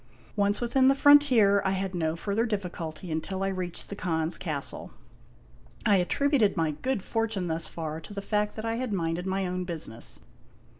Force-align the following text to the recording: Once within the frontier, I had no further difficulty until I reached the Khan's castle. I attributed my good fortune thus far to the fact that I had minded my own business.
Once 0.35 0.59
within 0.59 0.87
the 0.87 0.95
frontier, 0.95 1.61
I 1.63 1.73
had 1.73 1.93
no 1.93 2.15
further 2.15 2.47
difficulty 2.47 3.11
until 3.11 3.43
I 3.43 3.49
reached 3.49 3.87
the 3.89 3.95
Khan's 3.95 4.39
castle. 4.39 4.93
I 5.85 5.97
attributed 5.97 6.57
my 6.57 6.71
good 6.71 7.03
fortune 7.03 7.45
thus 7.47 7.67
far 7.67 8.01
to 8.01 8.11
the 8.15 8.19
fact 8.23 8.55
that 8.55 8.65
I 8.65 8.77
had 8.77 8.93
minded 8.93 9.27
my 9.27 9.45
own 9.45 9.63
business. 9.63 10.19